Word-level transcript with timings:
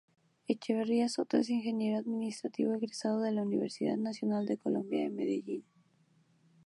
Echavarría 0.47 1.07
Soto 1.09 1.37
es 1.37 1.51
ingeniero 1.51 1.99
administrativo 1.99 2.73
egresado 2.73 3.21
de 3.21 3.33
la 3.33 3.43
Universidad 3.43 3.97
Nacional 3.97 4.47
de 4.47 4.57
Colombia 4.57 5.03
de 5.03 5.11
Medellín. 5.11 5.63